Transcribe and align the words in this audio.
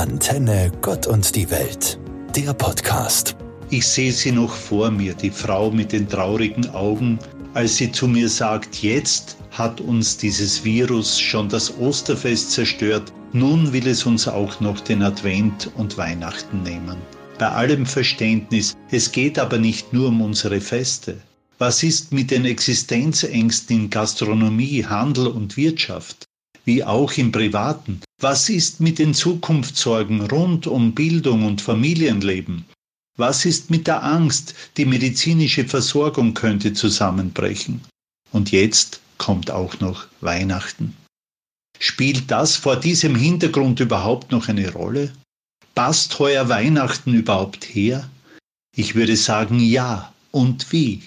Antenne 0.00 0.72
Gott 0.80 1.06
und 1.06 1.36
die 1.36 1.50
Welt, 1.50 2.00
der 2.34 2.54
Podcast. 2.54 3.36
Ich 3.68 3.86
sehe 3.86 4.12
sie 4.12 4.32
noch 4.32 4.54
vor 4.54 4.90
mir, 4.90 5.12
die 5.12 5.30
Frau 5.30 5.70
mit 5.70 5.92
den 5.92 6.08
traurigen 6.08 6.70
Augen, 6.70 7.18
als 7.52 7.76
sie 7.76 7.92
zu 7.92 8.08
mir 8.08 8.30
sagt, 8.30 8.76
jetzt 8.76 9.36
hat 9.50 9.78
uns 9.78 10.16
dieses 10.16 10.64
Virus 10.64 11.20
schon 11.20 11.50
das 11.50 11.78
Osterfest 11.78 12.52
zerstört, 12.52 13.12
nun 13.34 13.74
will 13.74 13.86
es 13.86 14.06
uns 14.06 14.26
auch 14.26 14.58
noch 14.60 14.80
den 14.80 15.02
Advent 15.02 15.70
und 15.76 15.98
Weihnachten 15.98 16.62
nehmen. 16.62 16.96
Bei 17.38 17.50
allem 17.50 17.84
Verständnis, 17.84 18.74
es 18.90 19.12
geht 19.12 19.38
aber 19.38 19.58
nicht 19.58 19.92
nur 19.92 20.08
um 20.08 20.22
unsere 20.22 20.62
Feste. 20.62 21.18
Was 21.58 21.82
ist 21.82 22.10
mit 22.10 22.30
den 22.30 22.46
Existenzängsten 22.46 23.76
in 23.76 23.90
Gastronomie, 23.90 24.82
Handel 24.82 25.26
und 25.26 25.58
Wirtschaft? 25.58 26.29
Wie 26.64 26.84
auch 26.84 27.12
im 27.14 27.32
Privaten. 27.32 28.00
Was 28.20 28.48
ist 28.48 28.80
mit 28.80 28.98
den 28.98 29.14
Zukunftssorgen 29.14 30.22
rund 30.26 30.66
um 30.66 30.94
Bildung 30.94 31.46
und 31.46 31.60
Familienleben? 31.60 32.64
Was 33.16 33.44
ist 33.44 33.70
mit 33.70 33.86
der 33.86 34.02
Angst, 34.02 34.54
die 34.76 34.84
medizinische 34.84 35.64
Versorgung 35.64 36.34
könnte 36.34 36.72
zusammenbrechen? 36.72 37.80
Und 38.32 38.50
jetzt 38.50 39.00
kommt 39.18 39.50
auch 39.50 39.80
noch 39.80 40.06
Weihnachten. 40.20 40.96
Spielt 41.78 42.30
das 42.30 42.56
vor 42.56 42.76
diesem 42.76 43.14
Hintergrund 43.16 43.80
überhaupt 43.80 44.32
noch 44.32 44.48
eine 44.48 44.72
Rolle? 44.72 45.12
Passt 45.74 46.18
heuer 46.18 46.48
Weihnachten 46.48 47.14
überhaupt 47.14 47.64
her? 47.64 48.08
Ich 48.76 48.94
würde 48.94 49.16
sagen 49.16 49.58
ja. 49.60 50.12
Und 50.30 50.70
wie? 50.72 51.02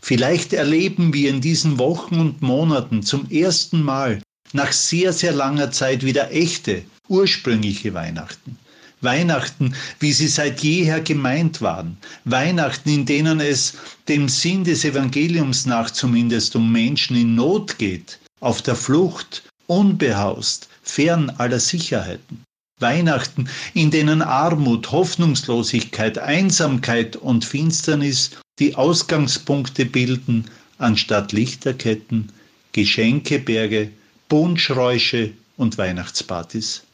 Vielleicht 0.00 0.52
erleben 0.52 1.12
wir 1.12 1.30
in 1.30 1.40
diesen 1.40 1.78
Wochen 1.78 2.18
und 2.18 2.40
Monaten 2.40 3.02
zum 3.02 3.30
ersten 3.30 3.82
Mal 3.82 4.22
nach 4.54 4.72
sehr, 4.72 5.12
sehr 5.12 5.32
langer 5.32 5.70
Zeit 5.70 6.04
wieder 6.04 6.30
echte, 6.30 6.82
ursprüngliche 7.08 7.94
Weihnachten. 7.94 8.58
Weihnachten, 9.02 9.74
wie 9.98 10.12
sie 10.12 10.28
seit 10.28 10.60
jeher 10.60 11.00
gemeint 11.00 11.60
waren. 11.60 11.96
Weihnachten, 12.24 12.88
in 12.88 13.04
denen 13.04 13.40
es 13.40 13.74
dem 14.08 14.28
Sinn 14.28 14.62
des 14.64 14.84
Evangeliums 14.84 15.66
nach 15.66 15.90
zumindest 15.90 16.54
um 16.54 16.70
Menschen 16.70 17.16
in 17.16 17.34
Not 17.34 17.78
geht, 17.78 18.20
auf 18.40 18.62
der 18.62 18.76
Flucht, 18.76 19.42
unbehaust, 19.66 20.68
fern 20.82 21.30
aller 21.38 21.60
Sicherheiten. 21.60 22.44
Weihnachten, 22.78 23.48
in 23.74 23.90
denen 23.90 24.22
Armut, 24.22 24.90
Hoffnungslosigkeit, 24.90 26.18
Einsamkeit 26.18 27.16
und 27.16 27.44
Finsternis 27.44 28.32
die 28.58 28.74
Ausgangspunkte 28.74 29.84
bilden, 29.84 30.44
anstatt 30.78 31.32
Lichterketten, 31.32 32.30
Geschenkeberge, 32.72 33.90
Punschräusche 34.32 35.34
und 35.58 35.76
Weihnachtspartys. 35.76 36.84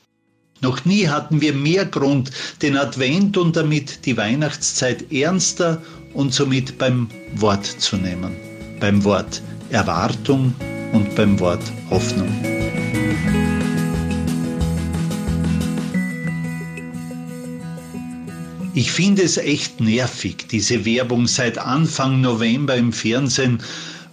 Noch 0.61 0.85
nie 0.85 1.07
hatten 1.07 1.41
wir 1.41 1.53
mehr 1.53 1.85
Grund, 1.85 2.33
den 2.63 2.77
Advent 2.77 3.37
und 3.37 3.55
damit 3.55 4.05
die 4.07 4.17
Weihnachtszeit 4.17 5.13
ernster 5.13 5.81
und 6.15 6.35
somit 6.35 6.79
beim 6.79 7.09
Wort 7.37 7.65
zu 7.65 7.97
nehmen. 7.97 8.35
Beim 8.81 9.05
Wort 9.05 9.41
Erwartung 9.71 10.53
und 10.93 11.15
beim 11.15 11.39
Wort 11.39 11.63
Hoffnung. 11.91 12.29
Ich 18.75 18.91
finde 18.91 19.23
es 19.23 19.37
echt 19.37 19.81
nervig, 19.81 20.49
diese 20.51 20.85
Werbung 20.85 21.29
seit 21.29 21.57
Anfang 21.57 22.21
November 22.21 22.75
im 22.75 22.93
Fernsehen, 22.93 23.63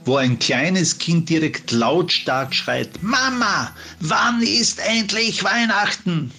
wo 0.05 0.17
ein 0.17 0.39
kleines 0.39 0.97
Kind 0.97 1.29
direkt 1.29 1.71
lautstark 1.71 2.53
schreit, 2.53 3.01
Mama, 3.01 3.71
wann 3.99 4.41
ist 4.41 4.79
endlich 4.79 5.43
Weihnachten? 5.43 6.31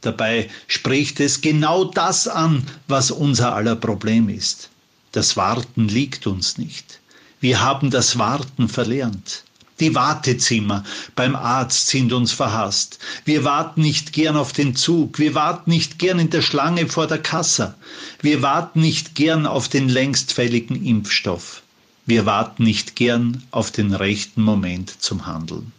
Dabei 0.00 0.50
spricht 0.66 1.18
es 1.20 1.40
genau 1.40 1.84
das 1.84 2.28
an, 2.28 2.66
was 2.88 3.10
unser 3.10 3.54
aller 3.54 3.76
Problem 3.76 4.28
ist. 4.28 4.68
Das 5.12 5.36
Warten 5.36 5.88
liegt 5.88 6.26
uns 6.26 6.58
nicht. 6.58 7.00
Wir 7.40 7.62
haben 7.62 7.90
das 7.90 8.18
Warten 8.18 8.68
verlernt. 8.68 9.44
Die 9.80 9.94
Wartezimmer 9.94 10.84
beim 11.16 11.34
Arzt 11.34 11.88
sind 11.88 12.12
uns 12.12 12.30
verhasst. 12.30 13.00
Wir 13.24 13.42
warten 13.42 13.80
nicht 13.80 14.12
gern 14.12 14.36
auf 14.36 14.52
den 14.52 14.76
Zug. 14.76 15.18
Wir 15.18 15.34
warten 15.34 15.70
nicht 15.70 15.98
gern 15.98 16.20
in 16.20 16.30
der 16.30 16.42
Schlange 16.42 16.86
vor 16.86 17.08
der 17.08 17.18
Kasse. 17.18 17.74
Wir 18.20 18.40
warten 18.40 18.80
nicht 18.80 19.16
gern 19.16 19.46
auf 19.46 19.68
den 19.68 19.88
längst 19.88 20.32
fälligen 20.32 20.84
Impfstoff. 20.84 21.63
Wir 22.06 22.26
warten 22.26 22.64
nicht 22.64 22.96
gern 22.96 23.42
auf 23.50 23.70
den 23.70 23.94
rechten 23.94 24.42
Moment 24.42 25.02
zum 25.02 25.26
Handeln. 25.26 25.72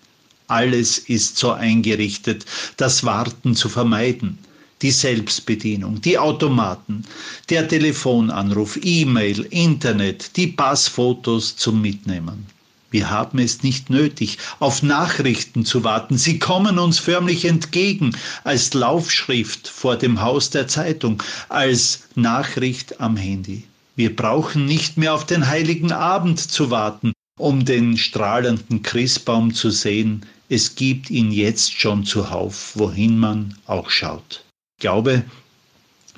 Alles 0.47 0.97
ist 0.97 1.37
so 1.37 1.51
eingerichtet, 1.51 2.45
das 2.77 3.03
Warten 3.03 3.55
zu 3.55 3.69
vermeiden. 3.69 4.39
Die 4.81 4.91
Selbstbedienung, 4.91 6.01
die 6.01 6.17
Automaten, 6.17 7.05
der 7.49 7.67
Telefonanruf, 7.67 8.77
E-Mail, 8.81 9.41
Internet, 9.51 10.35
die 10.35 10.47
Passfotos 10.47 11.55
zum 11.57 11.81
Mitnehmen. 11.81 12.47
Wir 12.89 13.09
haben 13.09 13.39
es 13.39 13.61
nicht 13.61 13.89
nötig, 13.89 14.37
auf 14.59 14.81
Nachrichten 14.81 15.63
zu 15.63 15.83
warten. 15.83 16.17
Sie 16.17 16.39
kommen 16.39 16.79
uns 16.79 16.97
förmlich 16.97 17.45
entgegen 17.45 18.15
als 18.43 18.73
Laufschrift 18.73 19.67
vor 19.67 19.95
dem 19.95 20.21
Haus 20.21 20.49
der 20.49 20.67
Zeitung, 20.67 21.21
als 21.49 22.03
Nachricht 22.15 22.99
am 22.99 23.15
Handy. 23.15 23.63
Wir 23.95 24.15
brauchen 24.15 24.65
nicht 24.65 24.97
mehr 24.97 25.13
auf 25.13 25.25
den 25.25 25.47
heiligen 25.47 25.91
Abend 25.91 26.39
zu 26.39 26.69
warten, 26.71 27.13
um 27.37 27.65
den 27.65 27.97
strahlenden 27.97 28.81
Christbaum 28.81 29.53
zu 29.53 29.69
sehen. 29.69 30.25
Es 30.49 30.75
gibt 30.75 31.09
ihn 31.09 31.31
jetzt 31.31 31.73
schon 31.73 32.05
zuhauf, 32.05 32.73
wohin 32.75 33.17
man 33.17 33.57
auch 33.67 33.89
schaut. 33.89 34.43
Glaube, 34.79 35.23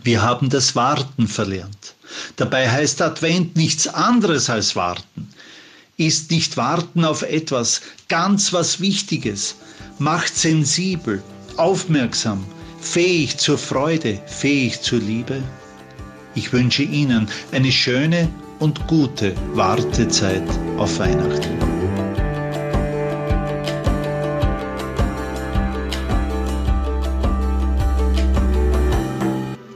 wir 0.03 0.21
haben 0.21 0.49
das 0.49 0.75
Warten 0.75 1.27
verlernt. 1.27 1.95
Dabei 2.35 2.69
heißt 2.69 3.01
Advent 3.01 3.55
nichts 3.55 3.87
anderes 3.87 4.49
als 4.49 4.75
Warten 4.75 5.29
ist 5.97 6.29
nicht 6.29 6.57
warten 6.57 7.03
auf 7.03 7.23
etwas, 7.23 7.81
ganz 8.07 8.53
was 8.53 8.79
Wichtiges, 8.79 9.55
macht 9.97 10.35
sensibel, 10.35 11.23
aufmerksam, 11.57 12.45
fähig 12.79 13.37
zur 13.37 13.57
Freude, 13.57 14.21
fähig 14.27 14.81
zur 14.81 14.99
Liebe. 14.99 15.41
Ich 16.37 16.53
wünsche 16.53 16.83
Ihnen 16.83 17.27
eine 17.51 17.71
schöne 17.71 18.29
und 18.59 18.85
gute 18.85 19.33
Wartezeit 19.55 20.47
auf 20.77 20.99
Weihnachten. 20.99 21.57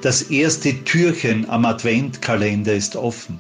Das 0.04 0.22
erste 0.22 0.84
Türchen 0.84 1.50
am 1.50 1.66
Adventkalender 1.66 2.76
ist 2.76 2.96
offen. 2.96 3.40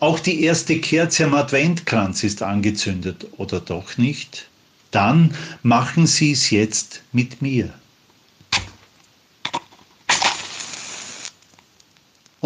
Auch 0.00 0.18
die 0.18 0.42
erste 0.42 0.80
Kerze 0.80 1.26
am 1.26 1.34
Adventkranz 1.34 2.24
ist 2.24 2.42
angezündet, 2.42 3.24
oder 3.36 3.60
doch 3.60 3.96
nicht? 3.98 4.48
Dann 4.90 5.32
machen 5.62 6.08
Sie 6.08 6.32
es 6.32 6.50
jetzt 6.50 7.02
mit 7.12 7.40
mir. 7.40 7.72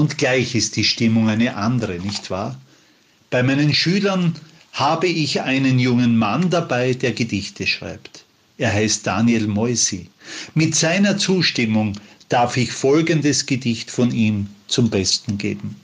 Und 0.02 0.18
gleich 0.18 0.56
ist 0.56 0.74
die 0.74 0.82
Stimmung 0.82 1.28
eine 1.28 1.54
andere, 1.54 2.00
nicht 2.00 2.28
wahr? 2.28 2.60
Bei 3.30 3.44
meinen 3.44 3.72
Schülern 3.72 4.34
habe 4.72 5.06
ich 5.06 5.42
einen 5.42 5.78
jungen 5.78 6.16
Mann 6.16 6.50
dabei, 6.50 6.92
der 6.94 7.12
Gedichte 7.12 7.68
schreibt. 7.68 8.24
Er 8.58 8.72
heißt 8.72 9.06
Daniel 9.06 9.46
Moisi. 9.46 10.08
Mit 10.54 10.74
seiner 10.74 11.18
Zustimmung 11.18 11.92
darf 12.28 12.56
ich 12.56 12.72
folgendes 12.72 13.46
Gedicht 13.46 13.92
von 13.92 14.10
ihm 14.10 14.48
zum 14.66 14.90
Besten 14.90 15.38
geben 15.38 15.76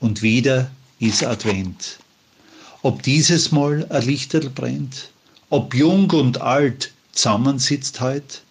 und 0.00 0.20
wieder 0.20 0.70
ist 0.98 1.24
Advent. 1.24 1.98
Ob 2.82 3.02
dieses 3.04 3.50
Mal 3.50 3.86
ein 3.88 4.04
Lichterl 4.04 4.50
brennt, 4.50 5.08
ob 5.48 5.74
jung 5.74 6.10
und 6.10 6.42
alt 6.42 6.92
zusammensitzt 7.12 8.02
heut 8.02 8.42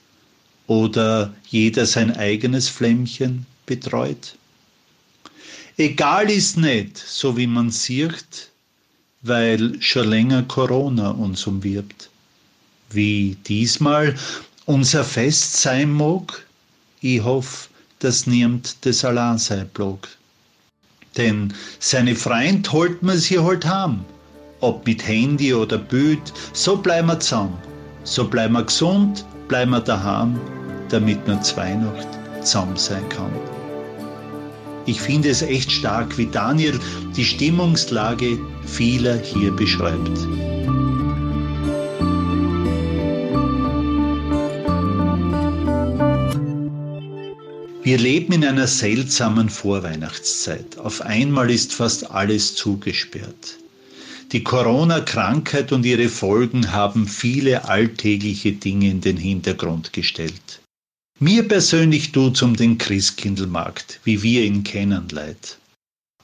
oder 0.66 1.32
jeder 1.48 1.86
sein 1.86 2.10
eigenes 2.18 2.70
Flämmchen 2.70 3.46
betreut. 3.68 4.36
Egal 5.78 6.30
ist 6.30 6.58
nicht, 6.58 6.98
so 6.98 7.36
wie 7.36 7.48
man 7.48 7.72
sieht, 7.72 8.52
weil 9.24 9.82
schon 9.82 10.08
länger 10.08 10.44
Corona 10.44 11.10
uns 11.10 11.48
umwirbt. 11.48 12.10
Wie 12.92 13.36
diesmal 13.48 14.16
unser 14.66 15.04
Fest 15.04 15.58
sein 15.58 15.92
mag, 15.92 16.46
ich 17.02 17.24
hoffe, 17.24 17.70
dass 18.00 18.28
niemand 18.28 18.86
das 18.86 19.04
allein 19.04 19.40
sein 19.40 19.68
blog. 19.70 20.08
Denn 21.18 21.52
seine 21.80 22.16
Freund 22.16 22.72
holt 22.72 23.02
man 23.02 23.18
sie 23.18 23.40
halt 23.40 23.66
haben. 23.66 24.06
Ob 24.60 24.86
mit 24.86 25.06
Handy 25.08 25.54
oder 25.54 25.80
Bild, 25.80 26.34
so 26.54 26.78
bleiben 26.78 27.08
wir 27.08 27.20
zusammen. 27.20 27.58
So 28.04 28.28
bleiben 28.28 28.54
wir 28.54 28.64
gesund, 28.64 29.26
bleiben 29.48 29.72
wir 29.72 29.82
daheim, 29.82 30.40
damit 30.90 31.28
man 31.28 31.42
zwei 31.44 31.74
Nacht 31.74 32.08
zusammen 32.42 32.78
sein 32.78 33.08
kann. 33.10 33.32
Ich 34.86 35.00
finde 35.00 35.30
es 35.30 35.42
echt 35.42 35.72
stark, 35.72 36.18
wie 36.18 36.26
Daniel 36.26 36.80
die 37.16 37.24
Stimmungslage 37.24 38.38
vieler 38.66 39.18
hier 39.18 39.52
beschreibt. 39.52 40.28
Wir 47.84 47.98
leben 47.98 48.32
in 48.34 48.46
einer 48.46 48.68
seltsamen 48.68 49.50
Vorweihnachtszeit. 49.50 50.78
Auf 50.78 51.02
einmal 51.02 51.52
ist 51.52 51.74
fast 51.74 52.12
alles 52.12 52.56
zugesperrt. 52.56 53.58
Die 54.32 54.44
Corona-Krankheit 54.44 55.72
und 55.72 55.86
ihre 55.86 56.10
Folgen 56.10 56.72
haben 56.72 57.08
viele 57.08 57.70
alltägliche 57.70 58.54
Dinge 58.54 58.90
in 58.90 59.02
den 59.02 59.18
Hintergrund 59.18 59.94
gestellt. 59.94 60.63
Mir 61.24 61.48
persönlich 61.48 62.12
tut's 62.12 62.42
um 62.42 62.54
den 62.54 62.78
Christkindlmarkt, 62.78 64.02
wie 64.04 64.22
wir 64.24 64.44
ihn 64.44 64.66
kennen, 64.66 65.08
leid. 65.10 65.58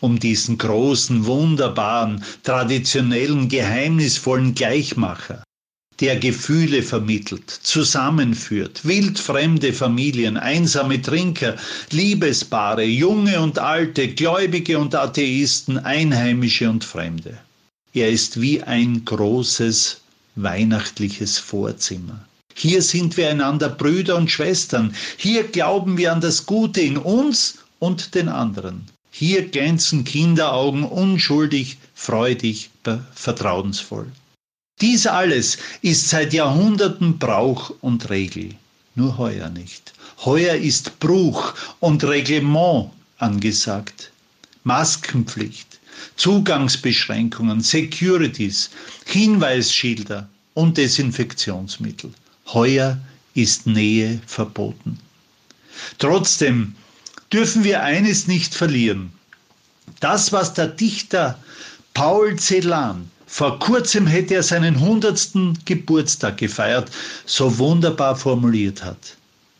Um 0.01 0.19
diesen 0.19 0.57
großen, 0.57 1.25
wunderbaren, 1.25 2.21
traditionellen, 2.43 3.47
geheimnisvollen 3.47 4.55
Gleichmacher, 4.55 5.41
der 6.01 6.17
Gefühle 6.17 6.83
vermittelt, 6.83 7.49
zusammenführt, 7.49 8.83
wildfremde 8.83 9.71
Familien, 9.71 10.35
einsame 10.35 11.01
Trinker, 11.01 11.55
Liebespaare, 11.91 12.83
junge 12.83 13.39
und 13.39 13.57
alte, 13.57 14.09
Gläubige 14.09 14.79
und 14.79 14.93
Atheisten, 14.95 15.77
Einheimische 15.77 16.69
und 16.69 16.83
Fremde. 16.83 17.37
Er 17.93 18.09
ist 18.09 18.41
wie 18.41 18.61
ein 18.61 19.05
großes 19.05 20.01
weihnachtliches 20.35 21.37
Vorzimmer. 21.37 22.25
Hier 22.59 22.81
sind 22.81 23.15
wir 23.15 23.29
einander 23.29 23.69
Brüder 23.69 24.17
und 24.17 24.29
Schwestern. 24.29 24.93
Hier 25.15 25.45
glauben 25.45 25.97
wir 25.97 26.11
an 26.11 26.19
das 26.19 26.45
Gute 26.45 26.81
in 26.81 26.97
uns 26.97 27.59
und 27.79 28.15
den 28.15 28.27
anderen. 28.27 28.85
Hier 29.11 29.47
glänzen 29.47 30.03
Kinderaugen 30.03 30.83
unschuldig, 30.83 31.77
freudig, 31.95 32.69
vertrauensvoll. 33.15 34.11
Dies 34.81 35.07
alles 35.07 35.57
ist 35.81 36.09
seit 36.09 36.33
Jahrhunderten 36.33 37.17
Brauch 37.17 37.71
und 37.79 38.09
Regel, 38.09 38.55
nur 38.93 39.17
heuer 39.17 39.47
nicht. 39.49 39.93
Heuer 40.25 40.55
ist 40.55 40.99
Bruch 40.99 41.53
und 41.79 42.03
Reglement 42.03 42.91
angesagt. 43.19 44.11
Maskenpflicht, 44.65 45.79
Zugangsbeschränkungen, 46.17 47.61
Securities, 47.61 48.69
Hinweisschilder 49.05 50.27
und 50.55 50.77
Desinfektionsmittel. 50.77 52.11
Heuer 52.53 52.99
ist 53.33 53.67
Nähe 53.67 54.21
verboten. 54.25 54.99
Trotzdem 55.97 56.75
dürfen 57.31 57.63
wir 57.63 57.83
eines 57.83 58.27
nicht 58.27 58.53
verlieren. 58.53 59.11
Das, 59.99 60.31
was 60.31 60.53
der 60.53 60.67
Dichter 60.67 61.39
Paul 61.93 62.37
Celan 62.37 63.09
vor 63.27 63.59
kurzem 63.59 64.07
hätte 64.07 64.33
er 64.33 64.43
seinen 64.43 64.79
hundertsten 64.79 65.59
Geburtstag 65.65 66.37
gefeiert, 66.37 66.89
so 67.25 67.59
wunderbar 67.59 68.15
formuliert 68.15 68.83
hat. 68.83 69.17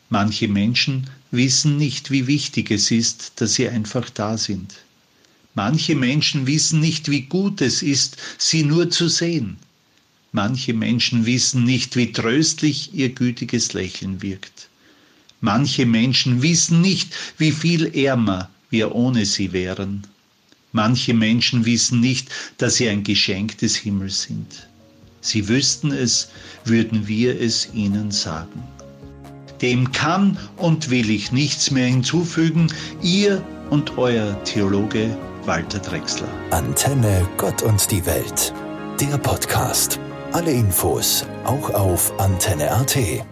Manche 0.08 0.48
Menschen 0.48 1.08
wissen 1.30 1.76
nicht, 1.76 2.10
wie 2.10 2.26
wichtig 2.26 2.72
es 2.72 2.90
ist, 2.90 3.32
dass 3.36 3.54
sie 3.54 3.68
einfach 3.68 4.10
da 4.10 4.36
sind. 4.36 4.74
Manche 5.54 5.94
Menschen 5.94 6.48
wissen 6.48 6.80
nicht, 6.80 7.08
wie 7.10 7.22
gut 7.22 7.60
es 7.60 7.82
ist, 7.82 8.16
sie 8.38 8.64
nur 8.64 8.90
zu 8.90 9.08
sehen. 9.08 9.56
Manche 10.32 10.74
Menschen 10.74 11.26
wissen 11.26 11.64
nicht, 11.64 11.96
wie 11.96 12.12
tröstlich 12.12 12.94
ihr 12.94 13.10
gütiges 13.10 13.72
Lächeln 13.72 14.22
wirkt. 14.22 14.68
Manche 15.40 15.86
Menschen 15.86 16.42
wissen 16.42 16.80
nicht, 16.80 17.14
wie 17.38 17.50
viel 17.50 17.86
ärmer 17.96 18.50
wir 18.68 18.94
ohne 18.94 19.26
sie 19.26 19.52
wären. 19.52 20.06
Manche 20.72 21.14
Menschen 21.14 21.66
wissen 21.66 22.00
nicht, 22.00 22.28
dass 22.58 22.76
sie 22.76 22.88
ein 22.88 23.02
Geschenk 23.02 23.58
des 23.58 23.74
Himmels 23.74 24.22
sind. 24.22 24.68
Sie 25.20 25.48
wüssten 25.48 25.90
es, 25.90 26.28
würden 26.64 27.08
wir 27.08 27.40
es 27.40 27.68
ihnen 27.74 28.10
sagen. 28.10 28.62
Dem 29.60 29.90
kann 29.92 30.38
und 30.56 30.90
will 30.90 31.10
ich 31.10 31.32
nichts 31.32 31.70
mehr 31.70 31.86
hinzufügen, 31.86 32.72
ihr 33.02 33.44
und 33.68 33.98
euer 33.98 34.42
Theologe 34.44 35.16
Walter 35.44 35.80
Drexler. 35.80 36.28
Antenne 36.50 37.28
Gott 37.36 37.62
und 37.62 37.90
die 37.90 38.04
Welt, 38.06 38.54
der 39.00 39.18
Podcast. 39.18 39.98
Alle 40.32 40.52
Infos 40.52 41.26
auch 41.44 41.70
auf 41.74 42.12
antenne.at. 42.20 43.26